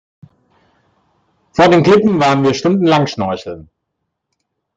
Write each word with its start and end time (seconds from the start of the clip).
Vor 1.51 1.69
den 1.69 1.83
Klippen 1.83 2.19
waren 2.19 2.41
wir 2.41 2.55
stundenlang 2.55 3.05
schnorcheln. 3.05 3.69